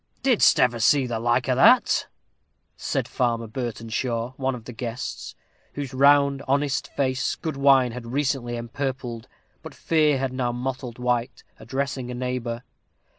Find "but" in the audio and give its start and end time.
9.61-9.75